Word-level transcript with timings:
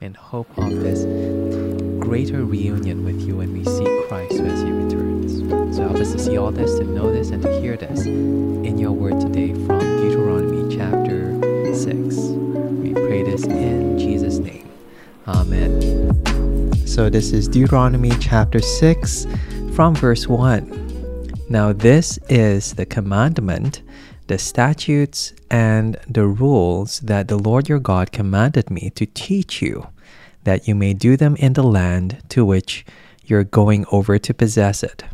in 0.00 0.14
hope 0.14 0.46
of 0.56 0.70
this 0.80 1.02
greater 1.98 2.44
reunion 2.44 3.04
with 3.04 3.20
you 3.20 3.36
when 3.38 3.52
we 3.52 3.64
see 3.64 4.04
Christ 4.06 4.34
as 4.34 4.62
he 4.62 4.70
returns. 4.70 5.38
So 5.76 5.88
help 5.88 5.96
us 5.96 6.12
to 6.12 6.18
see 6.20 6.36
all 6.36 6.52
this, 6.52 6.78
to 6.78 6.84
know 6.84 7.12
this, 7.12 7.30
and 7.30 7.42
to 7.42 7.60
hear 7.60 7.76
this 7.76 8.06
in 8.06 8.78
your 8.78 8.92
word 8.92 9.20
today 9.20 9.54
from 9.54 9.80
Deuteronomy 9.80 10.76
chapter 10.76 11.34
6. 11.74 12.16
We 12.16 12.92
pray 12.92 13.24
this 13.24 13.44
in 13.44 13.98
Jesus' 13.98 14.38
name. 14.38 14.70
Amen. 15.26 16.86
So 16.86 17.10
this 17.10 17.32
is 17.32 17.48
Deuteronomy 17.48 18.12
chapter 18.20 18.60
6 18.60 19.26
from 19.74 19.96
verse 19.96 20.28
1. 20.28 21.34
Now, 21.48 21.72
this 21.72 22.20
is 22.28 22.74
the 22.74 22.86
commandment 22.86 23.82
the 24.28 24.38
statutes 24.38 25.32
and 25.50 25.96
the 26.06 26.26
rules 26.26 27.00
that 27.00 27.28
the 27.28 27.38
Lord 27.38 27.68
your 27.68 27.78
God 27.78 28.12
commanded 28.12 28.70
me 28.70 28.90
to 28.90 29.06
teach 29.06 29.60
you, 29.60 29.88
that 30.44 30.68
you 30.68 30.74
may 30.74 30.94
do 30.94 31.16
them 31.16 31.34
in 31.36 31.54
the 31.54 31.62
land 31.62 32.22
to 32.28 32.44
which 32.44 32.86
you're 33.24 33.44
going 33.44 33.84
over 33.90 34.18
to 34.18 34.34
possess 34.34 34.82
it, 34.82 35.04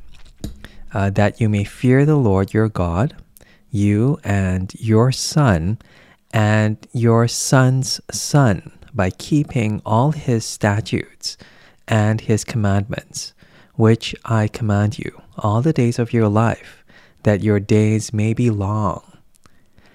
uh, 0.93 1.11
that 1.11 1.41
you 1.41 1.49
may 1.49 1.65
fear 1.65 2.05
the 2.05 2.17
Lord 2.17 2.53
your 2.53 2.69
God, 2.69 3.17
you 3.71 4.19
and 4.25 4.75
your 4.79 5.13
son, 5.13 5.79
and 6.33 6.77
your 6.93 7.29
son's 7.29 8.01
son, 8.11 8.73
by 8.93 9.11
keeping 9.11 9.81
all 9.87 10.11
his 10.11 10.45
statutes 10.45 11.37
and 11.87 12.21
his 12.21 12.45
commandments, 12.45 13.33
which 13.75 14.15
I 14.25 14.49
command 14.49 14.99
you 14.99 15.23
all 15.39 15.63
the 15.63 15.73
days 15.73 15.99
of 15.99 16.13
your 16.13 16.29
life 16.29 16.84
that 17.25 17.43
your 17.43 17.61
days 17.61 18.13
may 18.13 18.33
be 18.33 18.49
long. 18.49 19.03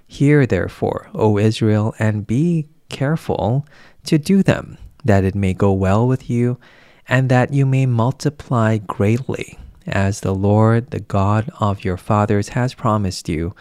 Hear 0.05 0.45
therefore, 0.45 1.09
O 1.15 1.37
Israel, 1.37 1.95
and 1.97 2.27
be 2.27 2.67
careful 2.89 3.65
to 4.05 4.17
do 4.17 4.43
them, 4.43 4.77
that 5.05 5.23
it 5.23 5.35
may 5.35 5.53
go 5.53 5.71
well 5.71 6.07
with 6.07 6.29
you, 6.29 6.59
and 7.07 7.29
that 7.29 7.53
you 7.53 7.65
may 7.65 7.85
multiply 7.85 8.77
greatly, 8.77 9.57
as 9.87 10.19
the 10.19 10.35
Lord, 10.35 10.91
the 10.91 10.99
God 10.99 11.49
of 11.59 11.83
your 11.83 11.97
fathers, 11.97 12.49
has 12.49 12.73
promised 12.73 13.29
you, 13.29 13.55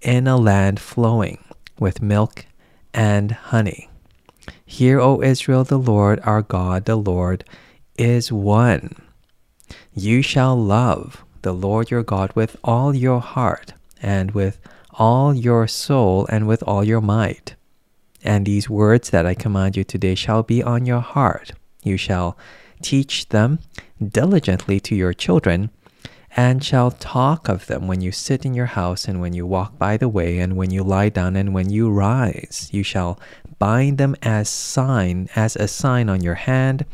in 0.00 0.26
a 0.26 0.36
land 0.36 0.78
flowing 0.78 1.42
with 1.78 2.02
milk 2.02 2.46
and 2.92 3.32
honey. 3.32 3.88
Hear, 4.66 5.00
O 5.00 5.22
Israel, 5.22 5.64
the 5.64 5.78
Lord 5.78 6.20
our 6.24 6.42
God, 6.42 6.84
the 6.84 6.96
Lord 6.96 7.44
is 7.96 8.30
one. 8.30 8.96
You 9.94 10.20
shall 10.20 10.56
love 10.56 11.23
the 11.44 11.54
Lord 11.54 11.90
your 11.90 12.02
God 12.02 12.32
with 12.34 12.56
all 12.64 12.94
your 12.94 13.20
heart 13.20 13.74
and 14.02 14.32
with 14.32 14.58
all 14.94 15.32
your 15.32 15.68
soul 15.68 16.26
and 16.28 16.48
with 16.48 16.62
all 16.64 16.82
your 16.82 17.00
might. 17.00 17.54
And 18.24 18.46
these 18.46 18.70
words 18.70 19.10
that 19.10 19.26
I 19.26 19.34
command 19.34 19.76
you 19.76 19.84
today 19.84 20.14
shall 20.14 20.42
be 20.42 20.62
on 20.62 20.86
your 20.86 21.00
heart. 21.00 21.52
You 21.82 21.96
shall 21.96 22.36
teach 22.82 23.28
them 23.28 23.58
diligently 24.02 24.80
to 24.80 24.94
your 24.94 25.12
children, 25.12 25.70
and 26.36 26.64
shall 26.64 26.90
talk 26.90 27.48
of 27.48 27.66
them 27.66 27.86
when 27.86 28.00
you 28.00 28.10
sit 28.10 28.44
in 28.44 28.54
your 28.54 28.66
house, 28.66 29.06
and 29.06 29.20
when 29.20 29.34
you 29.34 29.46
walk 29.46 29.78
by 29.78 29.96
the 29.96 30.08
way, 30.08 30.38
and 30.38 30.56
when 30.56 30.70
you 30.70 30.82
lie 30.82 31.10
down, 31.10 31.36
and 31.36 31.54
when 31.54 31.70
you 31.70 31.90
rise. 31.90 32.68
You 32.72 32.82
shall 32.82 33.20
bind 33.58 33.98
them 33.98 34.16
as 34.22 34.48
sign, 34.48 35.28
as 35.36 35.54
a 35.56 35.68
sign 35.68 36.08
on 36.08 36.22
your 36.22 36.34
hand, 36.34 36.86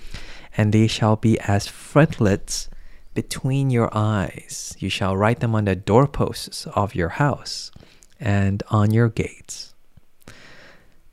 and 0.57 0.73
they 0.73 0.89
shall 0.89 1.17
be 1.17 1.39
as 1.41 1.67
frontlets 1.69 2.69
between 3.15 3.71
your 3.71 3.91
eyes. 3.93 4.75
You 4.79 4.89
shall 4.89 5.17
write 5.17 5.41
them 5.41 5.55
on 5.55 5.65
the 5.65 5.77
doorposts 5.77 6.67
of 6.69 6.95
your 6.95 7.11
house 7.11 7.71
and 8.19 8.63
on 8.71 8.93
your 8.93 9.09
gates. 9.09 9.75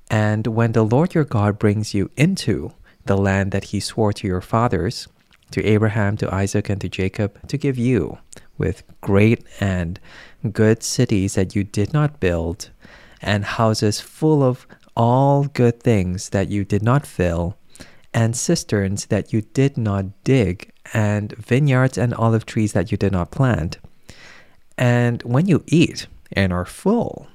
And 0.09 0.47
when 0.47 0.71
the 0.71 0.85
Lord 0.85 1.13
your 1.13 1.25
God 1.25 1.59
brings 1.59 1.93
you 1.93 2.09
into 2.15 2.73
the 3.05 3.17
land 3.17 3.51
that 3.51 3.65
he 3.65 3.79
swore 3.79 4.13
to 4.13 4.27
your 4.27 4.41
fathers, 4.41 5.07
to 5.51 5.63
Abraham, 5.63 6.17
to 6.17 6.33
Isaac, 6.33 6.69
and 6.69 6.79
to 6.81 6.89
Jacob, 6.89 7.47
to 7.47 7.57
give 7.57 7.77
you, 7.77 8.17
with 8.57 8.83
great 9.01 9.43
and 9.59 9.99
good 10.51 10.83
cities 10.83 11.35
that 11.35 11.55
you 11.55 11.63
did 11.63 11.93
not 11.93 12.19
build, 12.19 12.69
and 13.21 13.45
houses 13.45 14.01
full 14.01 14.43
of 14.43 14.67
all 14.95 15.45
good 15.45 15.81
things 15.81 16.29
that 16.29 16.49
you 16.49 16.65
did 16.65 16.83
not 16.83 17.05
fill, 17.05 17.57
and 18.13 18.35
cisterns 18.35 19.07
that 19.07 19.33
you 19.33 19.41
did 19.41 19.77
not 19.77 20.23
dig, 20.23 20.71
and 20.93 21.33
vineyards 21.33 21.97
and 21.97 22.13
olive 22.13 22.45
trees 22.45 22.73
that 22.73 22.91
you 22.91 22.97
did 22.97 23.11
not 23.11 23.31
plant. 23.31 23.77
And 24.77 25.21
when 25.23 25.47
you 25.47 25.63
eat 25.67 26.07
and 26.31 26.53
are 26.53 26.65
full, 26.65 27.27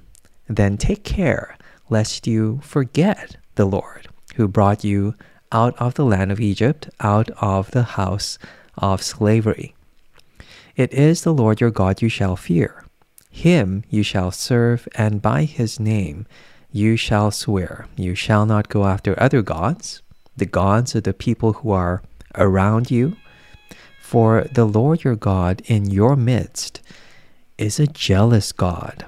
then 0.48 0.76
take 0.76 1.04
care 1.04 1.56
lest 1.88 2.26
you 2.26 2.60
forget 2.62 3.36
the 3.54 3.66
Lord 3.66 4.08
who 4.36 4.48
brought 4.48 4.84
you 4.84 5.14
out 5.50 5.76
of 5.78 5.94
the 5.94 6.04
land 6.04 6.32
of 6.32 6.40
Egypt, 6.40 6.88
out 7.00 7.30
of 7.40 7.70
the 7.72 7.82
house 7.82 8.38
of 8.78 9.02
slavery. 9.02 9.74
It 10.76 10.92
is 10.94 11.22
the 11.22 11.34
Lord 11.34 11.60
your 11.60 11.70
God 11.70 12.00
you 12.00 12.08
shall 12.08 12.36
fear. 12.36 12.84
Him 13.30 13.84
you 13.90 14.02
shall 14.02 14.30
serve, 14.30 14.88
and 14.94 15.20
by 15.20 15.44
his 15.44 15.78
name 15.78 16.26
you 16.70 16.96
shall 16.96 17.30
swear. 17.30 17.86
You 17.96 18.14
shall 18.14 18.46
not 18.46 18.70
go 18.70 18.86
after 18.86 19.20
other 19.20 19.42
gods, 19.42 20.02
the 20.37 20.47
gods 20.47 20.94
of 20.94 21.04
the 21.04 21.12
people 21.12 21.54
who 21.54 21.70
are 21.70 22.03
around 22.34 22.91
you. 22.91 23.16
For 24.00 24.47
the 24.53 24.65
Lord 24.65 25.04
your 25.04 25.16
God 25.16 25.62
in 25.66 25.91
your 25.91 26.16
midst 26.16 26.81
is 27.59 27.78
a 27.81 27.87
jealous 27.87 28.53
God, 28.53 29.06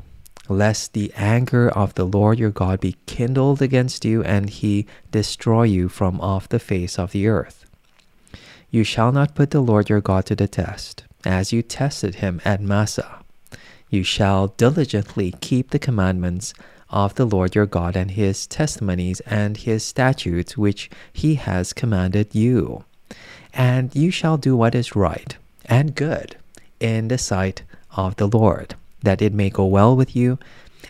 lest 0.48 0.92
the 0.92 1.12
anger 1.16 1.68
of 1.68 1.94
the 1.94 2.04
Lord 2.04 2.38
your 2.38 2.50
God 2.50 2.80
be 2.80 2.96
kindled 3.06 3.60
against 3.60 4.04
you, 4.04 4.22
and 4.22 4.48
he 4.48 4.86
destroy 5.10 5.64
you 5.64 5.88
from 5.88 6.20
off 6.20 6.48
the 6.48 6.58
face 6.58 6.98
of 6.98 7.12
the 7.12 7.26
earth. 7.26 7.66
You 8.70 8.84
shall 8.84 9.12
not 9.12 9.34
put 9.34 9.50
the 9.50 9.60
Lord 9.60 9.88
your 9.88 10.00
God 10.00 10.26
to 10.26 10.36
the 10.36 10.48
test, 10.48 11.04
as 11.24 11.52
you 11.52 11.62
tested 11.62 12.16
him 12.16 12.40
at 12.44 12.60
Massah. 12.60 13.20
You 13.88 14.02
shall 14.02 14.48
diligently 14.48 15.34
keep 15.40 15.70
the 15.70 15.78
commandments 15.78 16.54
of 16.90 17.14
the 17.14 17.24
Lord 17.24 17.54
your 17.54 17.66
God 17.66 17.96
and 17.96 18.10
his 18.10 18.46
testimonies 18.46 19.20
and 19.20 19.56
his 19.56 19.84
statutes 19.84 20.56
which 20.56 20.90
he 21.12 21.36
has 21.36 21.72
commanded 21.72 22.34
you. 22.34 22.84
And 23.52 23.94
you 23.94 24.10
shall 24.10 24.36
do 24.36 24.56
what 24.56 24.74
is 24.74 24.96
right 24.96 25.36
and 25.66 25.94
good 25.94 26.36
in 26.80 27.08
the 27.08 27.18
sight 27.18 27.62
of 27.96 28.16
the 28.16 28.26
Lord, 28.26 28.74
that 29.02 29.22
it 29.22 29.32
may 29.32 29.50
go 29.50 29.64
well 29.64 29.96
with 29.96 30.14
you, 30.14 30.38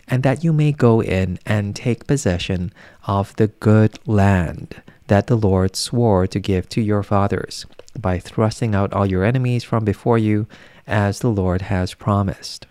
and 0.07 0.23
that 0.23 0.43
you 0.43 0.51
may 0.53 0.71
go 0.71 1.01
in 1.01 1.39
and 1.45 1.75
take 1.75 2.07
possession 2.07 2.71
of 3.07 3.35
the 3.35 3.47
good 3.47 3.99
land 4.05 4.81
that 5.07 5.27
the 5.27 5.37
Lord 5.37 5.75
swore 5.75 6.27
to 6.27 6.39
give 6.39 6.67
to 6.69 6.81
your 6.81 7.03
fathers, 7.03 7.65
by 7.97 8.19
thrusting 8.19 8.73
out 8.73 8.93
all 8.93 9.05
your 9.05 9.23
enemies 9.23 9.63
from 9.63 9.85
before 9.85 10.17
you, 10.17 10.47
as 10.87 11.19
the 11.19 11.29
Lord 11.29 11.63
has 11.63 11.93
promised. 11.93 12.65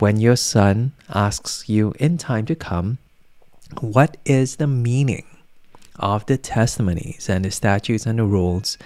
When 0.00 0.18
your 0.18 0.36
son 0.36 0.92
asks 1.08 1.68
you 1.68 1.94
in 2.00 2.18
time 2.18 2.46
to 2.46 2.56
come, 2.56 2.98
What 3.80 4.16
is 4.24 4.56
the 4.56 4.66
meaning 4.66 5.24
of 5.96 6.26
the 6.26 6.36
testimonies 6.36 7.28
and 7.28 7.44
the 7.44 7.52
statutes 7.52 8.04
and 8.04 8.18
the 8.18 8.24
rules 8.24 8.76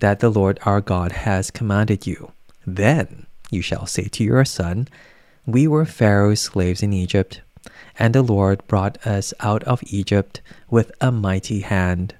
that 0.00 0.20
the 0.20 0.28
Lord 0.28 0.58
our 0.66 0.82
God 0.82 1.12
has 1.12 1.50
commanded 1.50 2.06
you? 2.06 2.32
Then 2.66 3.26
you 3.50 3.62
shall 3.62 3.86
say 3.86 4.04
to 4.04 4.24
your 4.24 4.44
son, 4.44 4.88
We 5.46 5.66
were 5.66 5.86
Pharaoh's 5.86 6.40
slaves 6.40 6.82
in 6.82 6.92
Egypt, 6.92 7.40
and 7.98 8.14
the 8.14 8.22
Lord 8.22 8.66
brought 8.66 9.04
us 9.06 9.32
out 9.40 9.64
of 9.64 9.82
Egypt 9.86 10.42
with 10.68 10.92
a 11.00 11.10
mighty 11.10 11.60
hand. 11.60 12.14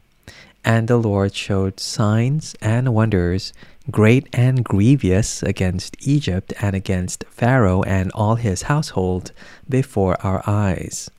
And 0.69 0.87
the 0.87 0.99
Lord 0.99 1.35
showed 1.35 1.81
signs 1.81 2.55
and 2.61 2.93
wonders, 2.93 3.55
great 3.91 4.29
and 4.35 4.63
grievous, 4.63 5.43
against 5.43 5.97
Egypt 6.07 6.53
and 6.61 6.77
against 6.77 7.25
Pharaoh 7.31 7.83
and 7.85 8.13
all 8.13 8.35
his 8.35 8.69
household 8.69 9.33
before 9.67 10.21
our 10.21 10.43
eyes. 10.47 11.11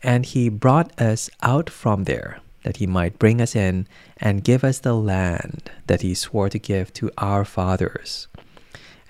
And 0.00 0.24
he 0.24 0.48
brought 0.48 0.92
us 1.00 1.28
out 1.42 1.68
from 1.68 2.04
there, 2.04 2.38
that 2.62 2.76
he 2.76 2.86
might 2.86 3.18
bring 3.18 3.40
us 3.40 3.56
in 3.56 3.88
and 4.18 4.44
give 4.44 4.62
us 4.62 4.78
the 4.78 4.94
land 4.94 5.72
that 5.88 6.02
he 6.02 6.14
swore 6.14 6.48
to 6.48 6.58
give 6.60 6.92
to 6.94 7.10
our 7.18 7.44
fathers. 7.44 8.28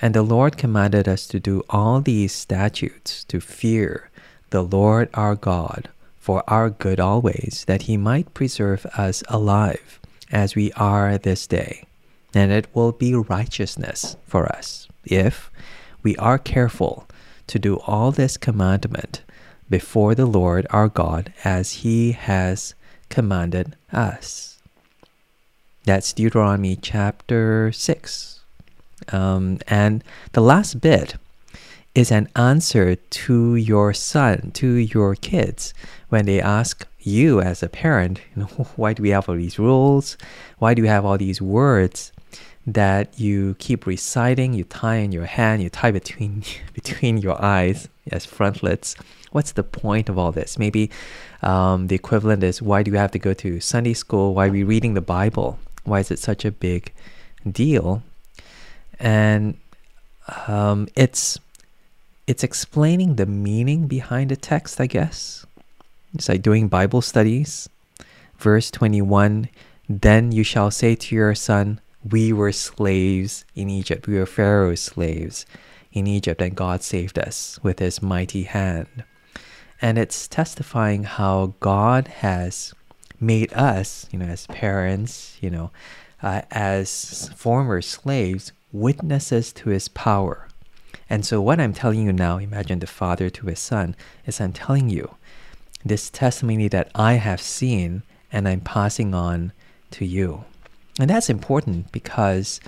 And 0.01 0.15
the 0.15 0.23
Lord 0.23 0.57
commanded 0.57 1.07
us 1.07 1.27
to 1.27 1.39
do 1.39 1.63
all 1.69 2.01
these 2.01 2.33
statutes, 2.33 3.23
to 3.25 3.39
fear 3.39 4.09
the 4.49 4.63
Lord 4.63 5.11
our 5.13 5.35
God 5.35 5.91
for 6.29 6.45
our 6.47 6.69
good 6.69 7.01
always, 7.01 7.65
that 7.69 7.85
he 7.85 7.97
might 7.97 8.35
preserve 8.35 8.85
us 8.99 9.23
alive 9.29 9.99
as 10.31 10.55
we 10.55 10.71
are 10.73 11.17
this 11.17 11.47
day. 11.47 11.87
And 12.35 12.53
it 12.53 12.67
will 12.75 12.93
be 12.93 13.15
righteousness 13.15 14.19
for 14.27 14.45
us 14.45 14.89
if 15.05 15.51
we 16.03 16.15
are 16.17 16.37
careful 16.37 17.09
to 17.47 17.59
do 17.59 17.79
all 17.87 18.13
this 18.13 18.37
commandment 18.37 19.23
before 19.71 20.15
the 20.15 20.27
Lord 20.27 20.67
our 20.69 20.89
God 20.89 21.33
as 21.45 21.81
he 21.81 22.13
has 22.13 22.75
commanded 23.09 23.75
us. 23.91 24.61
That's 25.85 26.13
Deuteronomy 26.13 26.77
chapter 26.77 27.73
6. 27.73 28.41
Um, 29.11 29.61
and 29.67 30.05
the 30.33 30.43
last 30.43 30.83
bit 30.83 31.17
is 31.95 32.11
an 32.11 32.29
answer 32.37 32.97
to 32.97 33.57
your 33.57 33.93
son, 33.93 34.51
to 34.53 34.75
your 34.75 35.15
kids, 35.15 35.75
when 36.09 36.27
they 36.27 36.41
ask 36.41 36.87
you 37.01 37.41
as 37.41 37.63
a 37.63 37.69
parent, 37.69 38.21
you 38.37 38.43
know, 38.43 38.67
why 38.77 38.93
do 38.93 39.03
we 39.03 39.11
have 39.11 39.29
all 39.29 39.37
these 39.37 39.59
rules? 39.59 40.17
Why 40.59 40.75
do 40.75 40.83
we 40.83 40.89
have 40.89 41.05
all 41.05 41.19
these 41.19 41.41
words 41.41 42.13
that 42.67 43.19
you 43.19 43.57
keep 43.59 43.87
reciting? 43.87 44.53
You 44.53 44.65
tie 44.65 44.97
in 44.97 45.13
your 45.13 45.27
hand, 45.27 45.63
you 45.63 45.71
tie 45.71 45.91
between 45.91 46.45
between 46.75 47.19
your 47.19 47.43
eyes 47.43 47.89
as 48.11 48.27
frontlets. 48.27 48.95
What's 49.33 49.53
the 49.53 49.63
point 49.63 50.09
of 50.09 50.19
all 50.19 50.33
this? 50.33 50.59
Maybe 50.59 50.91
um, 51.43 51.89
the 51.89 51.95
equivalent 51.95 52.43
is 52.43 52.63
why 52.63 52.83
do 52.83 52.91
you 52.91 52.97
have 52.97 53.11
to 53.13 53.19
go 53.19 53.35
to 53.35 53.61
Sunday 53.61 53.95
school? 53.95 54.35
Why 54.35 54.47
are 54.47 54.51
we 54.51 54.63
reading 54.63 54.95
the 54.95 55.03
Bible? 55.03 55.59
Why 55.85 56.01
is 56.01 56.11
it 56.11 56.19
such 56.19 56.45
a 56.45 56.51
big 56.51 56.93
deal? 57.51 58.03
And 58.99 59.59
um, 60.47 60.89
it's 60.97 61.39
it's 62.29 62.45
explaining 62.45 63.15
the 63.15 63.25
meaning 63.25 63.87
behind 63.87 64.31
a 64.31 64.37
text, 64.37 64.79
I 64.83 64.87
guess. 64.87 65.47
It's 66.13 66.29
like 66.29 66.43
doing 66.43 66.69
Bible 66.69 67.01
studies. 67.01 67.71
Verse 68.37 68.71
21 68.71 69.49
Then 69.89 70.31
you 70.31 70.45
shall 70.45 70.71
say 70.71 70.95
to 70.95 71.15
your 71.15 71.35
son, 71.35 71.81
We 72.05 72.35
were 72.35 72.53
slaves 72.53 73.47
in 73.55 73.71
Egypt. 73.71 74.07
We 74.07 74.19
were 74.19 74.27
Pharaoh's 74.27 74.81
slaves 74.81 75.47
in 75.91 76.07
Egypt, 76.07 76.43
and 76.43 76.55
God 76.55 76.83
saved 76.83 77.19
us 77.19 77.59
with 77.63 77.79
his 77.79 78.03
mighty 78.03 78.43
hand. 78.43 79.05
And 79.81 79.97
it's 79.97 80.29
testifying 80.29 81.05
how 81.05 81.55
God 81.61 82.09
has 82.09 82.75
made 83.19 83.55
us, 83.55 84.07
you 84.13 84.19
know, 84.19 84.27
as 84.27 84.47
parents, 84.49 85.39
you 85.41 85.49
know, 85.49 85.71
uh, 86.23 86.43
as 86.51 87.31
former 87.35 87.81
slaves, 87.81 88.53
witnesses 88.71 89.51
to 89.55 89.71
his 89.71 89.89
power. 89.89 90.48
And 91.11 91.25
so, 91.25 91.41
what 91.41 91.61
I'm 91.61 91.73
telling 91.73 92.05
you 92.05 92.13
now, 92.13 92.39
imagine 92.39 92.81
the 92.81 92.87
father 92.87 93.31
to 93.31 93.47
his 93.47 93.59
son, 93.59 93.97
is 94.27 94.41
I'm 94.41 94.53
telling 94.53 94.91
you 94.91 95.15
this 95.85 96.11
testimony 96.11 96.69
that 96.69 96.91
I 96.95 97.15
have 97.15 97.41
seen 97.41 98.03
and 98.31 98.47
I'm 98.47 98.61
passing 98.61 99.15
on 99.15 99.53
to 99.93 100.05
you. 100.05 100.45
And 100.99 101.09
that's 101.09 101.31
important 101.31 101.93
because, 101.93 102.61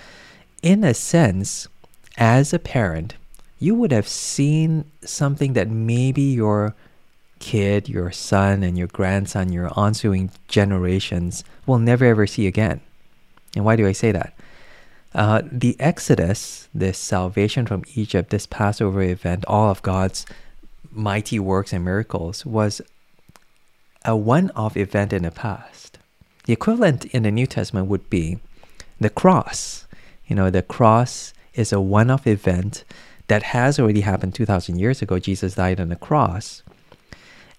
in 0.62 0.84
a 0.84 0.94
sense, 0.94 1.68
as 2.16 2.52
a 2.52 2.58
parent, 2.58 3.14
you 3.58 3.74
would 3.74 3.92
have 3.92 4.08
seen 4.08 4.90
something 5.02 5.52
that 5.52 5.68
maybe 5.68 6.22
your 6.22 6.74
kid, 7.40 7.88
your 7.88 8.10
son, 8.10 8.62
and 8.62 8.78
your 8.78 8.86
grandson, 8.86 9.52
your 9.52 9.70
ensuing 9.78 10.30
generations 10.48 11.44
will 11.66 11.78
never 11.78 12.04
ever 12.04 12.26
see 12.26 12.46
again. 12.46 12.80
And 13.54 13.64
why 13.64 13.76
do 13.76 13.86
I 13.86 13.92
say 13.92 14.12
that? 14.12 14.34
Uh, 15.14 15.42
the 15.50 15.76
Exodus, 15.80 16.68
this 16.72 16.98
salvation 16.98 17.66
from 17.66 17.84
Egypt, 17.94 18.30
this 18.30 18.46
Passover 18.46 19.02
event, 19.02 19.44
all 19.46 19.70
of 19.70 19.82
God's 19.82 20.24
mighty 20.90 21.38
works 21.38 21.72
and 21.72 21.84
miracles 21.84 22.46
was 22.46 22.80
a 24.04 24.16
one 24.16 24.50
off 24.54 24.76
event 24.76 25.12
in 25.12 25.24
the 25.24 25.30
past. 25.30 25.98
The 26.44 26.52
equivalent 26.52 27.04
in 27.06 27.24
the 27.24 27.30
New 27.30 27.46
Testament 27.46 27.88
would 27.88 28.08
be 28.08 28.38
the 29.00 29.10
cross. 29.10 29.86
You 30.26 30.36
know, 30.36 30.50
the 30.50 30.62
cross 30.62 31.32
is 31.54 31.72
a 31.72 31.80
one 31.80 32.10
off 32.10 32.26
event 32.26 32.84
that 33.26 33.42
has 33.42 33.78
already 33.78 34.00
happened 34.00 34.34
2,000 34.34 34.78
years 34.78 35.02
ago. 35.02 35.18
Jesus 35.18 35.54
died 35.54 35.80
on 35.80 35.88
the 35.88 35.96
cross. 35.96 36.62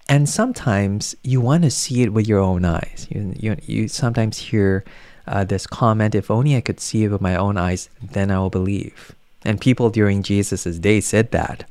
And 0.09 0.27
sometimes 0.27 1.15
you 1.23 1.39
want 1.39 1.63
to 1.63 1.71
see 1.71 2.01
it 2.01 2.11
with 2.11 2.27
your 2.27 2.39
own 2.39 2.65
eyes. 2.65 3.07
You, 3.09 3.33
you, 3.37 3.55
you 3.63 3.87
sometimes 3.87 4.37
hear 4.37 4.83
uh, 5.31 5.45
this 5.45 5.65
comment 5.65 6.13
if 6.13 6.29
only 6.29 6.55
I 6.55 6.61
could 6.61 6.79
see 6.79 7.05
it 7.05 7.11
with 7.11 7.21
my 7.21 7.35
own 7.35 7.57
eyes, 7.57 7.89
then 8.01 8.29
I 8.29 8.37
will 8.37 8.49
believe. 8.49 9.15
And 9.43 9.59
people 9.59 9.89
during 9.89 10.21
Jesus' 10.21 10.77
day 10.77 10.99
said 10.99 11.31
that. 11.31 11.67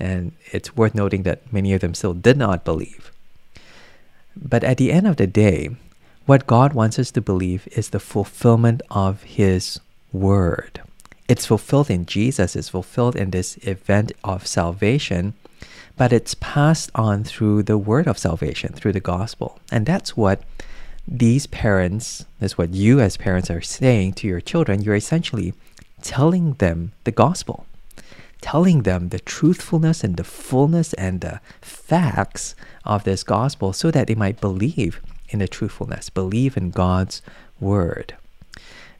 And 0.00 0.32
it's 0.52 0.76
worth 0.76 0.94
noting 0.94 1.22
that 1.22 1.50
many 1.52 1.72
of 1.72 1.80
them 1.80 1.94
still 1.94 2.12
did 2.12 2.36
not 2.36 2.64
believe. 2.64 3.10
But 4.36 4.64
at 4.64 4.76
the 4.76 4.92
end 4.92 5.06
of 5.06 5.16
the 5.16 5.26
day, 5.26 5.70
what 6.26 6.46
God 6.46 6.72
wants 6.72 6.98
us 6.98 7.10
to 7.12 7.20
believe 7.20 7.68
is 7.72 7.90
the 7.90 8.00
fulfillment 8.00 8.82
of 8.90 9.22
His 9.22 9.80
word. 10.12 10.82
It's 11.28 11.46
fulfilled 11.46 11.90
in 11.90 12.04
Jesus, 12.04 12.56
it's 12.56 12.68
fulfilled 12.68 13.16
in 13.16 13.30
this 13.30 13.56
event 13.58 14.12
of 14.24 14.46
salvation, 14.46 15.34
but 15.96 16.12
it's 16.12 16.34
passed 16.34 16.90
on 16.94 17.24
through 17.24 17.64
the 17.64 17.78
word 17.78 18.06
of 18.06 18.18
salvation, 18.18 18.72
through 18.72 18.92
the 18.92 19.00
gospel. 19.00 19.58
And 19.70 19.86
that's 19.86 20.16
what 20.16 20.42
these 21.10 21.46
parents, 21.46 22.26
that's 22.38 22.58
what 22.58 22.74
you 22.74 23.00
as 23.00 23.16
parents 23.16 23.50
are 23.50 23.62
saying 23.62 24.12
to 24.14 24.26
your 24.26 24.42
children. 24.42 24.82
You're 24.82 24.94
essentially 24.94 25.54
telling 26.02 26.52
them 26.54 26.92
the 27.04 27.10
gospel, 27.10 27.64
telling 28.42 28.82
them 28.82 29.08
the 29.08 29.18
truthfulness 29.18 30.04
and 30.04 30.16
the 30.18 30.24
fullness 30.24 30.92
and 30.94 31.22
the 31.22 31.40
facts 31.62 32.54
of 32.84 33.04
this 33.04 33.22
gospel 33.24 33.72
so 33.72 33.90
that 33.90 34.06
they 34.06 34.14
might 34.14 34.40
believe 34.40 35.00
in 35.30 35.38
the 35.38 35.48
truthfulness, 35.48 36.10
believe 36.10 36.56
in 36.56 36.70
God's 36.70 37.22
word. 37.58 38.14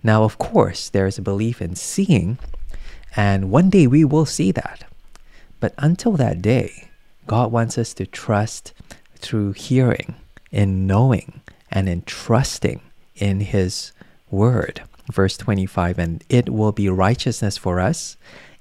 Now, 0.02 0.24
of 0.24 0.38
course, 0.38 0.88
there 0.88 1.06
is 1.06 1.18
a 1.18 1.22
belief 1.22 1.60
in 1.60 1.76
seeing, 1.76 2.38
and 3.16 3.50
one 3.50 3.68
day 3.68 3.86
we 3.86 4.04
will 4.04 4.26
see 4.26 4.50
that. 4.52 4.84
But 5.60 5.74
until 5.76 6.12
that 6.12 6.40
day, 6.40 6.88
God 7.26 7.52
wants 7.52 7.76
us 7.76 7.92
to 7.94 8.06
trust 8.06 8.72
through 9.16 9.52
hearing, 9.52 10.14
in 10.50 10.86
knowing, 10.86 11.40
and 11.70 11.88
in 11.88 12.02
trusting 12.02 12.80
in 13.16 13.40
His 13.40 13.92
word. 14.30 14.82
Verse 15.10 15.36
25, 15.36 15.98
and 15.98 16.24
it 16.28 16.50
will 16.50 16.72
be 16.72 16.88
righteousness 16.88 17.56
for 17.56 17.80
us 17.80 18.16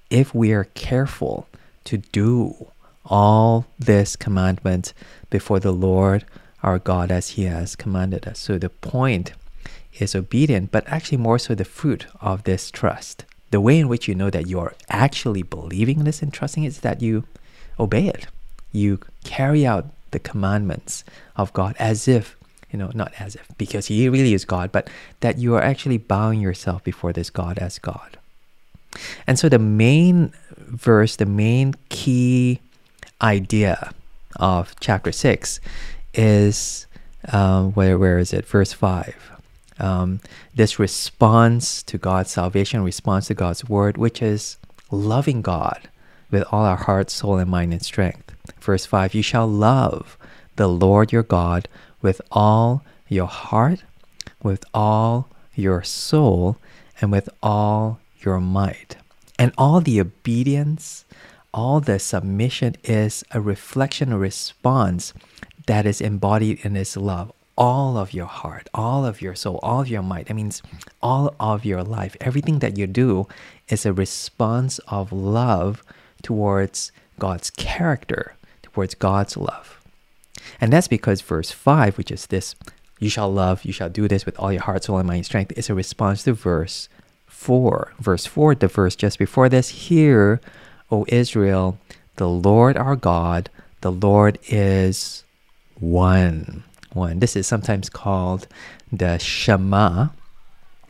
if 0.10 0.34
we 0.34 0.54
are 0.54 0.64
careful 0.64 1.48
to 1.84 1.98
do 1.98 2.68
all 3.06 3.66
this 3.78 4.16
commandment 4.16 4.94
before 5.30 5.60
the 5.60 5.72
Lord 5.72 6.26
our 6.64 6.80
God 6.80 7.12
as 7.12 7.32
He 7.32 7.44
has 7.44 7.76
commanded 7.76 8.28
us. 8.28 8.40
So 8.40 8.58
the 8.58 8.70
point 8.70 9.34
is 10.00 10.16
obedient, 10.16 10.72
but 10.72 10.88
actually 10.88 11.18
more 11.18 11.40
so 11.40 11.56
the 11.56 11.66
fruit 11.66 12.08
of 12.22 12.44
this 12.44 12.72
trust. 12.72 13.26
The 13.52 13.62
way 13.62 13.80
in 13.80 13.88
which 13.88 14.08
you 14.08 14.16
know 14.16 14.30
that 14.30 14.48
you 14.48 14.60
are 14.60 14.74
actually 14.90 15.44
believing 15.44 16.04
this 16.04 16.22
and 16.22 16.34
trusting 16.34 16.64
is 16.64 16.82
that 16.82 17.02
you 17.02 17.26
obey 17.80 18.08
it. 18.08 18.28
You 18.72 19.00
carry 19.24 19.66
out 19.66 19.86
the 20.12 20.20
commandments 20.20 21.04
of 21.36 21.54
God 21.54 21.76
as 21.80 22.08
if, 22.08 22.36
you 22.72 22.78
know, 22.80 22.92
not 22.94 23.14
as 23.20 23.36
if, 23.36 23.48
because 23.58 23.88
He 23.88 24.10
really 24.10 24.34
is 24.34 24.46
God, 24.46 24.72
but 24.72 24.90
that 25.22 25.38
you 25.38 25.56
are 25.56 25.62
actually 25.62 25.98
bowing 25.98 26.42
yourself 26.42 26.84
before 26.84 27.14
this 27.14 27.30
God 27.30 27.58
as 27.58 27.80
God. 27.80 28.18
And 29.26 29.38
so 29.38 29.50
the 29.50 29.60
main 29.60 30.34
verse, 30.58 31.16
the 31.16 31.26
main 31.26 31.76
key 31.90 32.60
idea 33.22 33.92
of 34.38 34.76
chapter 34.80 35.12
6 35.12 35.60
is 36.14 36.88
um, 37.32 37.74
where, 37.74 37.98
where 37.98 38.20
is 38.20 38.34
it? 38.34 38.46
Verse 38.46 38.74
5. 38.74 39.32
Um, 39.80 40.22
this 40.56 40.80
response 40.80 41.84
to 41.84 41.98
God's 41.98 42.32
salvation, 42.32 42.84
response 42.84 43.28
to 43.28 43.34
God's 43.34 43.68
word, 43.70 43.98
which 43.98 44.22
is 44.22 44.58
loving 44.90 45.42
God 45.42 45.90
with 46.32 46.44
all 46.52 46.66
our 46.66 46.78
heart, 46.78 47.10
soul, 47.10 47.38
and 47.38 47.50
mind 47.50 47.74
and 47.74 47.84
strength. 47.84 48.34
Verse 48.60 48.86
5 48.86 49.14
You 49.14 49.22
shall 49.22 49.48
love 49.48 50.18
the 50.56 50.68
Lord 50.68 51.12
your 51.12 51.24
God 51.24 51.68
with 52.08 52.22
all 52.32 52.86
your 53.10 53.28
heart, 53.28 53.84
with 54.42 54.64
all 54.74 55.28
your 55.54 55.84
soul, 55.84 56.56
and 57.02 57.12
with 57.12 57.28
all 57.44 58.00
your 58.22 58.40
might. 58.40 58.96
And 59.38 59.52
all 59.58 59.82
the 59.82 60.00
obedience, 60.00 61.04
all 61.54 61.82
the 61.82 62.00
submission 62.00 62.78
is 62.86 63.26
a 63.32 63.42
reflection, 63.42 64.14
a 64.14 64.18
response 64.18 65.14
that 65.66 65.86
is 65.86 66.00
embodied 66.00 66.60
in 66.64 66.76
His 66.76 66.96
love. 66.96 67.34
All 67.58 67.98
of 67.98 68.14
your 68.14 68.32
heart, 68.42 68.70
all 68.74 69.06
of 69.06 69.22
your 69.22 69.36
soul, 69.36 69.60
all 69.62 69.82
of 69.82 69.90
your 69.90 70.02
might. 70.02 70.28
That 70.28 70.36
means 70.36 70.64
all 71.02 71.36
of 71.42 71.66
your 71.66 71.84
life. 71.84 72.16
Everything 72.22 72.60
that 72.60 72.78
you 72.78 72.88
do 72.88 73.28
is 73.68 73.86
a 73.86 73.92
response 73.92 74.80
of 74.88 75.12
love 75.12 75.84
towards 76.24 76.94
God's 77.20 77.50
character, 77.50 78.38
towards 78.64 78.96
God's 78.96 79.36
love. 79.36 79.77
And 80.60 80.72
that's 80.72 80.88
because 80.88 81.22
verse 81.22 81.52
5, 81.52 81.98
which 81.98 82.12
is 82.12 82.28
this, 82.28 82.56
you 83.00 83.10
shall 83.10 83.32
love, 83.32 83.64
you 83.64 83.74
shall 83.74 83.90
do 83.90 84.08
this 84.08 84.26
with 84.26 84.38
all 84.40 84.52
your 84.52 84.64
heart, 84.64 84.84
soul, 84.84 84.98
and 84.98 85.08
mind, 85.08 85.18
and 85.18 85.26
strength, 85.26 85.54
is 85.58 85.70
a 85.70 85.76
response 85.76 86.24
to 86.24 86.34
verse 86.34 86.90
4. 87.28 87.94
Verse 88.00 88.26
4, 88.26 88.56
the 88.56 88.68
verse 88.68 88.96
just 88.96 89.20
before 89.20 89.50
this, 89.50 89.70
Hear, 89.70 90.42
O 90.92 91.06
Israel, 91.08 91.78
the 92.16 92.28
Lord 92.28 92.78
our 92.78 92.96
God, 92.96 93.50
the 93.82 93.92
Lord 93.92 94.40
is 94.48 95.24
one. 95.80 96.64
One. 96.94 97.20
This 97.20 97.36
is 97.36 97.46
sometimes 97.46 97.90
called 97.90 98.48
the 98.92 99.20
Shema 99.20 100.08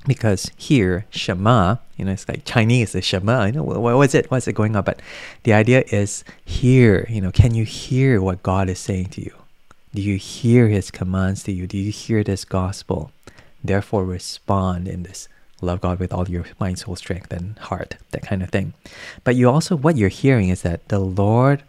because 0.06 0.50
here 0.56 1.06
Shema, 1.10 1.78
you 1.98 2.06
know, 2.06 2.14
it's 2.14 2.30
like 2.30 2.46
Chinese, 2.46 2.94
the 2.94 3.02
Shema. 3.02 3.46
You 3.46 3.52
know, 3.54 3.64
what, 3.64 3.98
what's 3.98 4.16
it? 4.16 4.32
What's 4.32 4.48
it 4.48 4.54
going 4.54 4.76
on? 4.76 4.84
But 4.84 5.02
the 5.44 5.54
idea 5.54 5.84
is 5.88 6.24
hear. 6.46 7.06
You 7.10 7.22
know, 7.22 7.32
can 7.32 7.54
you 7.54 7.66
hear 7.66 8.22
what 8.22 8.42
God 8.42 8.70
is 8.70 8.80
saying 8.80 9.08
to 9.08 9.22
you? 9.22 9.34
Do 9.98 10.04
you 10.04 10.18
hear 10.18 10.68
His 10.68 10.92
commands 10.92 11.42
to 11.42 11.52
you? 11.52 11.66
Do 11.66 11.76
you 11.76 11.92
hear 11.92 12.24
this 12.24 12.46
gospel? 12.46 13.12
Therefore, 13.64 14.06
respond 14.06 14.88
in 14.88 15.02
this 15.02 15.28
love 15.60 15.82
God 15.82 15.98
with 15.98 16.14
all 16.14 16.30
your 16.30 16.46
mind, 16.60 16.78
soul, 16.78 16.96
strength, 16.96 17.34
and 17.34 17.58
heart, 17.58 17.98
that 18.12 18.22
kind 18.22 18.44
of 18.44 18.52
thing. 18.52 18.76
But 19.24 19.36
you 19.36 19.50
also, 19.50 19.76
what 19.76 19.98
you're 19.98 20.10
hearing 20.10 20.50
is 20.50 20.62
that 20.62 20.88
the 20.90 21.00
Lord, 21.00 21.64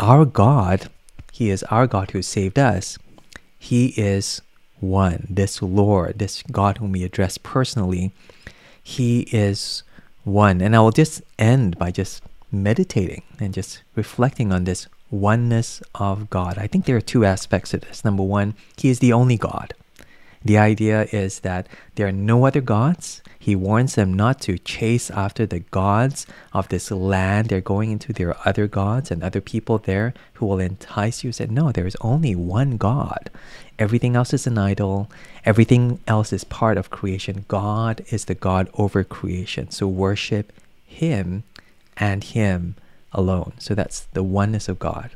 our 0.00 0.24
God, 0.24 0.88
He 1.30 1.50
is 1.50 1.62
our 1.64 1.86
God 1.86 2.12
who 2.12 2.22
saved 2.22 2.58
us. 2.58 2.98
He 3.58 3.88
is 3.98 4.40
one. 4.80 5.26
This 5.28 5.60
Lord, 5.60 6.18
this 6.18 6.42
God 6.50 6.78
whom 6.78 6.92
we 6.92 7.04
address 7.04 7.36
personally, 7.36 8.12
He 8.82 9.28
is 9.30 9.82
one. 10.22 10.62
And 10.62 10.74
I 10.74 10.80
will 10.80 10.90
just 10.90 11.20
end 11.38 11.78
by 11.78 11.90
just 11.90 12.22
meditating 12.50 13.24
and 13.38 13.52
just 13.52 13.82
reflecting 13.94 14.54
on 14.54 14.64
this 14.64 14.88
oneness 15.20 15.82
of 15.94 16.30
God. 16.30 16.58
I 16.58 16.66
think 16.66 16.84
there 16.84 16.96
are 16.96 17.00
two 17.00 17.24
aspects 17.24 17.70
to 17.70 17.78
this. 17.78 18.04
Number 18.04 18.22
one, 18.22 18.54
He 18.76 18.88
is 18.88 18.98
the 18.98 19.12
only 19.12 19.36
God. 19.36 19.74
The 20.44 20.58
idea 20.58 21.08
is 21.10 21.40
that 21.40 21.66
there 21.94 22.06
are 22.06 22.12
no 22.12 22.46
other 22.46 22.60
gods. 22.60 23.22
He 23.38 23.56
warns 23.56 23.94
them 23.94 24.12
not 24.12 24.40
to 24.42 24.58
chase 24.58 25.10
after 25.10 25.46
the 25.46 25.60
gods 25.60 26.26
of 26.52 26.68
this 26.68 26.90
land. 26.90 27.48
They're 27.48 27.62
going 27.62 27.90
into 27.90 28.12
their 28.12 28.36
other 28.46 28.66
gods 28.66 29.10
and 29.10 29.22
other 29.22 29.40
people 29.40 29.78
there 29.78 30.12
who 30.34 30.46
will 30.46 30.60
entice 30.60 31.24
you. 31.24 31.32
Said, 31.32 31.50
No, 31.50 31.72
there 31.72 31.86
is 31.86 31.96
only 32.02 32.34
one 32.34 32.76
God. 32.76 33.30
Everything 33.78 34.16
else 34.16 34.34
is 34.34 34.46
an 34.46 34.58
idol. 34.58 35.10
Everything 35.46 35.98
else 36.06 36.32
is 36.32 36.44
part 36.44 36.76
of 36.76 36.90
creation. 36.90 37.46
God 37.48 38.04
is 38.10 38.26
the 38.26 38.34
God 38.34 38.68
over 38.74 39.02
creation. 39.02 39.70
So 39.70 39.86
worship 39.88 40.52
Him 40.86 41.42
and 41.96 42.22
Him 42.22 42.76
alone. 43.14 43.52
So 43.58 43.74
that's 43.74 44.00
the 44.12 44.22
oneness 44.22 44.68
of 44.68 44.78
God. 44.78 45.10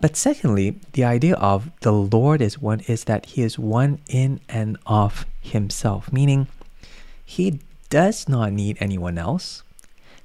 But 0.00 0.16
secondly, 0.16 0.80
the 0.92 1.04
idea 1.04 1.34
of 1.36 1.70
the 1.80 1.92
Lord 1.92 2.42
is 2.42 2.58
one 2.58 2.80
is 2.80 3.04
that 3.04 3.26
He 3.26 3.42
is 3.42 3.58
one 3.58 4.00
in 4.08 4.40
and 4.48 4.76
of 4.86 5.24
Himself, 5.40 6.12
meaning 6.12 6.48
He 7.24 7.60
does 7.88 8.28
not 8.28 8.52
need 8.52 8.76
anyone 8.80 9.16
else. 9.16 9.62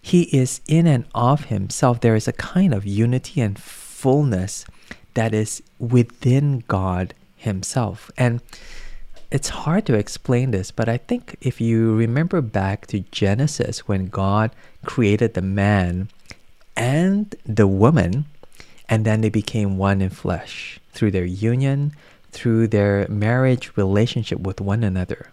He 0.02 0.24
is 0.36 0.62
in 0.68 0.88
and 0.88 1.06
of 1.14 1.46
Himself. 1.46 2.02
There 2.02 2.16
is 2.16 2.28
a 2.28 2.34
kind 2.34 2.74
of 2.74 2.86
unity 2.86 3.42
and 3.42 3.58
fullness 3.58 4.66
that 5.14 5.34
is 5.34 5.62
within 5.78 6.64
God 6.68 7.14
Himself. 7.36 8.12
And 8.18 8.42
it's 9.32 9.50
hard 9.50 9.86
to 9.86 9.94
explain 9.94 10.52
this, 10.52 10.72
but 10.72 10.90
I 10.90 10.98
think 10.98 11.36
if 11.40 11.62
you 11.62 11.96
remember 11.96 12.42
back 12.42 12.88
to 12.88 13.02
Genesis 13.12 13.88
when 13.88 14.08
God 14.08 14.52
created 14.86 15.34
the 15.34 15.42
man 15.42 16.10
and 16.76 17.36
the 17.46 17.68
woman, 17.68 18.26
and 18.88 19.06
then 19.06 19.22
they 19.22 19.30
became 19.30 19.78
one 19.78 20.02
in 20.02 20.10
flesh 20.10 20.80
through 20.94 21.12
their 21.12 21.26
union, 21.26 21.92
through 22.32 22.68
their 22.68 23.08
marriage 23.08 23.72
relationship 23.76 24.40
with 24.40 24.60
one 24.60 24.84
another. 24.84 25.32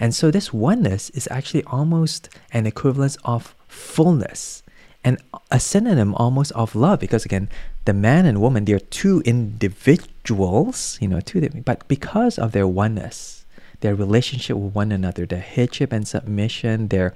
And 0.00 0.14
so 0.14 0.30
this 0.30 0.52
oneness 0.52 1.10
is 1.10 1.28
actually 1.30 1.62
almost 1.64 2.30
an 2.52 2.66
equivalence 2.66 3.16
of 3.24 3.54
fullness 3.68 4.64
and 5.04 5.18
a 5.50 5.60
synonym 5.60 6.14
almost 6.16 6.52
of 6.52 6.74
love 6.74 7.00
because 7.00 7.24
again 7.24 7.48
the 7.86 7.94
man 7.94 8.26
and 8.26 8.40
woman 8.40 8.66
they're 8.66 8.78
two 8.78 9.22
individuals 9.24 10.12
you 11.00 11.08
know 11.08 11.20
two 11.20 11.40
but 11.64 11.86
because 11.88 12.38
of 12.38 12.52
their 12.52 12.66
oneness 12.66 13.44
their 13.80 13.94
relationship 13.94 14.56
with 14.56 14.74
one 14.74 14.92
another 14.92 15.26
their 15.26 15.40
headship 15.40 15.92
and 15.92 16.06
submission 16.06 16.88
their 16.88 17.12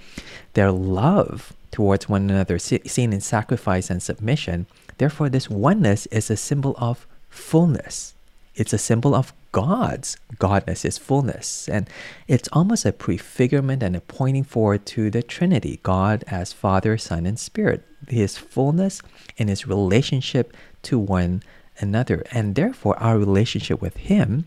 their 0.55 0.71
love 0.71 1.53
towards 1.71 2.09
one 2.09 2.31
another 2.31 2.59
seen 2.59 3.13
in 3.13 3.21
sacrifice 3.21 3.91
and 3.91 4.03
submission 4.03 4.67
therefore 4.99 5.29
this 5.29 5.51
oneness 5.51 6.07
is 6.07 6.31
a 6.31 6.37
symbol 6.37 6.75
of 6.79 7.07
fullness 7.29 8.15
it's 8.55 8.73
a 8.73 8.79
symbol 8.79 9.15
of 9.15 9.33
God's 9.51 10.17
godness, 10.37 10.83
His 10.83 10.99
fullness. 10.99 11.69
And 11.69 11.89
it's 12.29 12.49
almost 12.53 12.85
a 12.85 12.93
prefigurement 12.93 13.83
and 13.83 13.97
a 13.97 14.01
pointing 14.01 14.45
forward 14.45 14.87
to 14.87 15.11
the 15.11 15.23
Trinity 15.23 15.81
God 15.83 16.25
as 16.27 16.53
Father, 16.53 16.97
Son, 16.99 17.27
and 17.27 17.39
Spirit, 17.39 17.85
His 18.09 18.37
fullness 18.37 19.01
and 19.39 19.49
His 19.49 19.67
relationship 19.67 20.57
to 20.83 20.99
one 20.99 21.43
another. 21.79 22.25
And 22.31 22.55
therefore, 22.55 22.97
our 22.99 23.19
relationship 23.19 23.81
with 23.81 23.97
Him, 23.97 24.47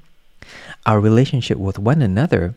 our 0.86 1.00
relationship 1.00 1.58
with 1.58 1.80
one 1.80 2.02
another, 2.02 2.56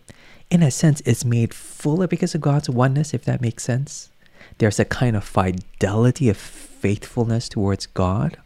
in 0.51 0.63
a 0.63 0.71
sense, 0.71 1.01
is 1.03 1.25
made 1.25 1.55
fuller 1.55 2.07
because 2.07 2.35
of 2.35 2.41
God's 2.41 2.69
oneness, 2.69 3.15
if 3.15 3.25
that 3.25 3.41
makes 3.41 3.65
sense. 3.65 4.11
There's 4.59 4.81
a 4.81 4.85
kind 4.85 5.17
of 5.17 5.25
fidelity 5.25 6.29
of 6.29 6.37
faithfulness 6.37 7.49
towards 7.49 7.87
God 7.87 8.37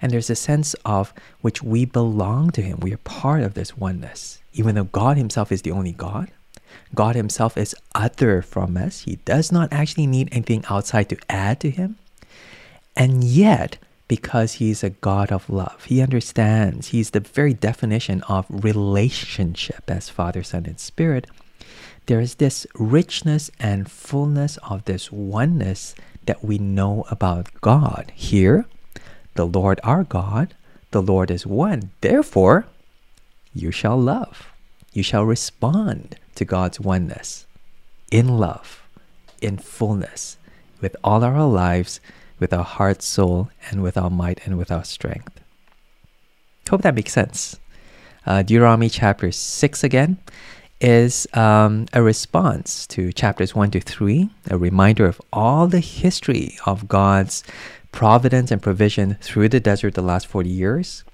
and 0.00 0.12
there's 0.12 0.30
a 0.30 0.36
sense 0.36 0.74
of 0.84 1.12
which 1.40 1.62
we 1.62 1.84
belong 1.84 2.50
to 2.50 2.62
Him. 2.62 2.80
We 2.80 2.92
are 2.92 2.98
part 2.98 3.42
of 3.42 3.54
this 3.54 3.76
oneness. 3.76 4.40
Even 4.52 4.74
though 4.74 4.84
God 4.84 5.16
Himself 5.16 5.50
is 5.50 5.62
the 5.62 5.72
only 5.72 5.92
God, 5.92 6.30
God 6.94 7.16
Himself 7.16 7.56
is 7.56 7.74
other 7.94 8.42
from 8.42 8.76
us. 8.76 9.00
He 9.00 9.16
does 9.24 9.50
not 9.50 9.72
actually 9.72 10.06
need 10.06 10.28
anything 10.32 10.64
outside 10.68 11.08
to 11.08 11.18
add 11.28 11.60
to 11.60 11.70
Him. 11.70 11.96
And 12.96 13.24
yet, 13.24 13.78
because 14.08 14.54
He's 14.54 14.82
a 14.82 14.90
God 14.90 15.32
of 15.32 15.48
love, 15.48 15.84
He 15.84 16.00
understands, 16.00 16.88
He's 16.88 17.10
the 17.10 17.20
very 17.20 17.54
definition 17.54 18.22
of 18.22 18.46
relationship 18.48 19.84
as 19.88 20.08
Father, 20.08 20.42
Son, 20.42 20.66
and 20.66 20.78
Spirit. 20.78 21.26
There 22.06 22.20
is 22.20 22.34
this 22.34 22.66
richness 22.74 23.50
and 23.58 23.90
fullness 23.90 24.58
of 24.68 24.84
this 24.84 25.10
oneness 25.10 25.94
that 26.26 26.44
we 26.44 26.58
know 26.58 27.04
about 27.10 27.48
God. 27.60 28.12
Here, 28.14 28.66
the 29.34 29.46
Lord 29.46 29.80
our 29.82 30.04
God, 30.04 30.54
the 30.90 31.02
Lord 31.02 31.30
is 31.30 31.46
one. 31.46 31.90
Therefore, 32.02 32.66
you 33.54 33.70
shall 33.70 33.96
love. 33.96 34.50
You 34.92 35.02
shall 35.02 35.24
respond 35.24 36.16
to 36.34 36.44
God's 36.44 36.78
oneness 36.78 37.46
in 38.10 38.38
love, 38.38 38.86
in 39.40 39.58
fullness, 39.58 40.36
with 40.80 40.94
all 41.02 41.24
our 41.24 41.44
lives, 41.46 42.00
with 42.38 42.52
our 42.52 42.64
heart, 42.64 43.02
soul, 43.02 43.50
and 43.70 43.82
with 43.82 43.96
our 43.96 44.10
might 44.10 44.40
and 44.46 44.58
with 44.58 44.70
our 44.70 44.84
strength. 44.84 45.40
Hope 46.68 46.82
that 46.82 46.94
makes 46.94 47.12
sense. 47.12 47.58
Uh, 48.26 48.42
Deuteronomy 48.42 48.88
chapter 48.88 49.30
6 49.30 49.84
again 49.84 50.18
is 50.80 51.26
um, 51.34 51.86
a 51.92 52.02
response 52.02 52.86
to 52.88 53.12
chapters 53.12 53.54
1 53.54 53.70
to 53.72 53.80
3, 53.80 54.28
a 54.50 54.58
reminder 54.58 55.06
of 55.06 55.20
all 55.32 55.66
the 55.66 55.80
history 55.80 56.58
of 56.66 56.88
God's 56.88 57.44
providence 57.92 58.50
and 58.50 58.62
provision 58.62 59.16
through 59.20 59.48
the 59.48 59.60
desert 59.60 59.94
the 59.94 60.02
last 60.02 60.26
40 60.26 60.48
years. 60.48 61.04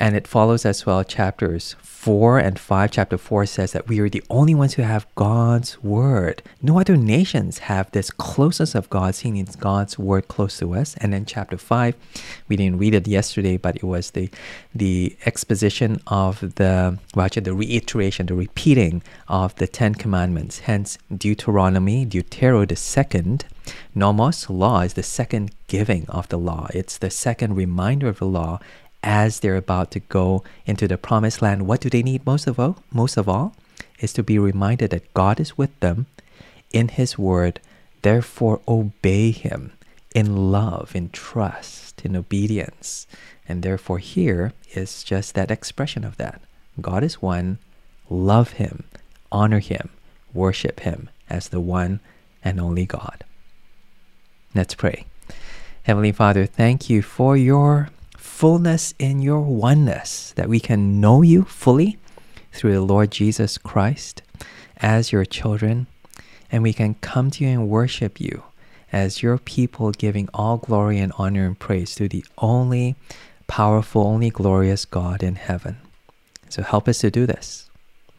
And 0.00 0.14
it 0.14 0.28
follows 0.28 0.64
as 0.64 0.86
well 0.86 1.02
chapters 1.02 1.74
4 1.80 2.38
and 2.38 2.58
5. 2.58 2.90
Chapter 2.92 3.18
4 3.18 3.44
says 3.46 3.72
that 3.72 3.88
we 3.88 3.98
are 3.98 4.08
the 4.08 4.22
only 4.30 4.54
ones 4.54 4.74
who 4.74 4.82
have 4.82 5.12
God's 5.16 5.82
word. 5.82 6.42
No 6.62 6.78
other 6.78 6.96
nations 6.96 7.58
have 7.58 7.90
this 7.90 8.12
closeness 8.12 8.76
of 8.76 8.88
God, 8.88 9.16
seeing 9.16 9.44
God's 9.58 9.98
word 9.98 10.28
close 10.28 10.58
to 10.58 10.74
us. 10.74 10.94
And 10.98 11.12
then 11.12 11.26
chapter 11.26 11.58
5, 11.58 11.96
we 12.46 12.56
didn't 12.56 12.78
read 12.78 12.94
it 12.94 13.08
yesterday, 13.08 13.56
but 13.56 13.76
it 13.76 13.82
was 13.82 14.12
the 14.12 14.30
the 14.72 15.16
exposition 15.26 16.00
of 16.06 16.40
the, 16.54 16.98
well, 17.14 17.26
actually 17.26 17.42
the 17.42 17.54
reiteration, 17.54 18.26
the 18.26 18.34
repeating 18.34 19.02
of 19.26 19.56
the 19.56 19.66
Ten 19.66 19.94
Commandments. 19.94 20.60
Hence, 20.60 20.98
Deuteronomy, 21.14 22.06
Deutero 22.06 22.64
the 22.64 22.76
second, 22.76 23.44
Nomos, 23.94 24.48
law, 24.48 24.80
is 24.82 24.94
the 24.94 25.02
second 25.02 25.50
giving 25.66 26.08
of 26.08 26.28
the 26.28 26.38
law. 26.38 26.68
It's 26.72 26.98
the 26.98 27.10
second 27.10 27.56
reminder 27.56 28.08
of 28.08 28.20
the 28.20 28.26
law 28.26 28.60
as 29.02 29.40
they're 29.40 29.56
about 29.56 29.90
to 29.92 30.00
go 30.00 30.42
into 30.66 30.88
the 30.88 30.98
promised 30.98 31.40
land, 31.40 31.66
what 31.66 31.80
do 31.80 31.88
they 31.88 32.02
need 32.02 32.26
most 32.26 32.46
of 32.46 32.58
all? 32.58 32.82
Most 32.92 33.16
of 33.16 33.28
all 33.28 33.54
is 34.00 34.12
to 34.14 34.22
be 34.22 34.38
reminded 34.38 34.90
that 34.90 35.12
God 35.14 35.40
is 35.40 35.56
with 35.56 35.78
them 35.80 36.06
in 36.72 36.88
his 36.88 37.18
word. 37.18 37.60
Therefore 38.02 38.60
obey 38.66 39.30
him 39.30 39.72
in 40.14 40.50
love, 40.52 40.94
in 40.94 41.10
trust, 41.10 42.04
in 42.04 42.16
obedience. 42.16 43.06
And 43.48 43.62
therefore 43.62 43.98
here 43.98 44.52
is 44.74 45.02
just 45.02 45.34
that 45.34 45.50
expression 45.50 46.04
of 46.04 46.16
that. 46.16 46.40
God 46.80 47.02
is 47.02 47.22
one, 47.22 47.58
love 48.10 48.52
him, 48.52 48.84
honor 49.32 49.58
him, 49.58 49.90
worship 50.32 50.80
him 50.80 51.08
as 51.28 51.48
the 51.48 51.60
one 51.60 52.00
and 52.44 52.60
only 52.60 52.86
God. 52.86 53.24
Let's 54.54 54.74
pray. 54.74 55.04
Heavenly 55.82 56.12
Father, 56.12 56.46
thank 56.46 56.90
you 56.90 57.02
for 57.02 57.36
your 57.36 57.90
fullness 58.38 58.94
in 59.00 59.20
your 59.20 59.40
oneness, 59.40 60.32
that 60.36 60.48
we 60.48 60.60
can 60.60 61.00
know 61.00 61.22
you 61.22 61.42
fully 61.42 61.98
through 62.52 62.72
the 62.72 62.80
Lord 62.80 63.10
Jesus 63.10 63.58
Christ 63.58 64.22
as 64.76 65.10
your 65.10 65.24
children, 65.24 65.88
and 66.52 66.62
we 66.62 66.72
can 66.72 66.94
come 66.94 67.32
to 67.32 67.42
you 67.42 67.50
and 67.50 67.68
worship 67.68 68.20
you 68.20 68.44
as 68.92 69.24
your 69.24 69.38
people, 69.38 69.90
giving 69.90 70.28
all 70.32 70.56
glory 70.56 71.00
and 71.00 71.12
honor 71.18 71.46
and 71.46 71.58
praise 71.58 71.96
to 71.96 72.08
the 72.08 72.24
only 72.38 72.94
powerful, 73.48 74.06
only 74.06 74.30
glorious 74.30 74.84
God 74.84 75.24
in 75.24 75.34
heaven. 75.34 75.78
So 76.48 76.62
help 76.62 76.86
us 76.86 76.98
to 76.98 77.10
do 77.10 77.26
this 77.26 77.68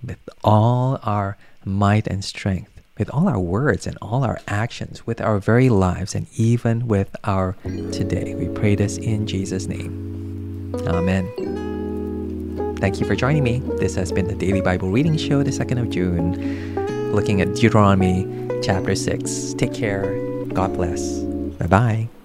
with 0.05 0.19
all 0.43 0.99
our 1.01 1.37
might 1.63 2.07
and 2.07 2.25
strength 2.25 2.68
with 2.99 3.09
all 3.09 3.27
our 3.27 3.39
words 3.39 3.87
and 3.87 3.97
all 4.01 4.23
our 4.23 4.39
actions, 4.47 5.07
with 5.07 5.21
our 5.21 5.39
very 5.39 5.69
lives, 5.69 6.13
and 6.13 6.27
even 6.35 6.87
with 6.87 7.15
our 7.23 7.55
today. 7.91 8.35
We 8.35 8.49
pray 8.49 8.75
this 8.75 8.97
in 8.97 9.25
Jesus' 9.25 9.65
name. 9.65 10.75
Amen. 10.85 12.75
Thank 12.79 12.99
you 12.99 13.07
for 13.07 13.15
joining 13.15 13.43
me. 13.43 13.59
This 13.79 13.95
has 13.95 14.11
been 14.11 14.27
the 14.27 14.35
Daily 14.35 14.61
Bible 14.61 14.91
Reading 14.91 15.17
Show, 15.17 15.43
the 15.43 15.51
2nd 15.51 15.81
of 15.81 15.89
June. 15.89 17.13
looking 17.13 17.41
at 17.41 17.55
Deuteronomy 17.55 18.27
chapter 18.61 18.95
6. 18.95 19.55
Take 19.55 19.73
care. 19.73 20.15
God 20.49 20.73
bless. 20.73 21.19
Bye 21.59 21.67
bye. 21.67 22.18